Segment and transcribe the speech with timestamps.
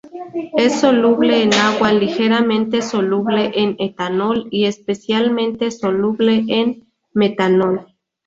[0.57, 7.85] Es soluble en agua, ligeramente soluble en etanol, y especialmente soluble en metanol.